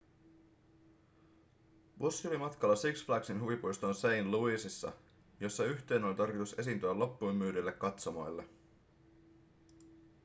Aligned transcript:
bussi 1.97 2.27
oli 2.27 2.37
matkalla 2.37 2.75
six 2.75 3.05
flagsin 3.05 3.41
huvipuistoon 3.41 3.95
st 3.95 4.01
louisissa 4.25 4.91
jossa 5.39 5.65
yhtyeen 5.65 6.03
oli 6.03 6.15
tarkoitus 6.15 6.55
esiintyä 6.59 6.99
loppuunmyydyille 6.99 7.71
katsomoille 7.71 8.45